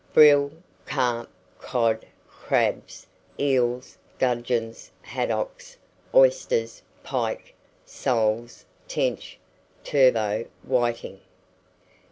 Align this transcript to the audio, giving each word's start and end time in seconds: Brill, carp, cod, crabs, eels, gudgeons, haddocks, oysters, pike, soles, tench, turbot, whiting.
Brill, 0.13 0.51
carp, 0.87 1.29
cod, 1.59 2.07
crabs, 2.27 3.05
eels, 3.39 3.99
gudgeons, 4.17 4.89
haddocks, 5.03 5.77
oysters, 6.15 6.81
pike, 7.03 7.53
soles, 7.85 8.65
tench, 8.87 9.37
turbot, 9.83 10.49
whiting. 10.63 11.19